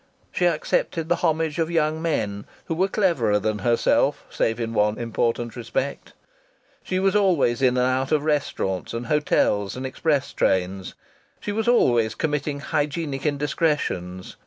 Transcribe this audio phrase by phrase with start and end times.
[0.31, 4.97] She accepted the homage of young men, who were cleverer than herself save in one
[4.97, 6.13] important respect.
[6.81, 10.95] She was always in and out of restaurants and hotels and express trains.
[11.39, 14.37] She was always committing hygienic indiscretions.